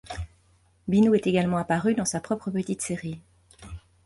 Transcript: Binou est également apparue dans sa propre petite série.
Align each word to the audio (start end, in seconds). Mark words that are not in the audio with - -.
Binou 0.87 1.13
est 1.13 1.27
également 1.27 1.59
apparue 1.59 1.93
dans 1.93 2.05
sa 2.05 2.19
propre 2.19 2.49
petite 2.49 2.81
série. 2.81 3.21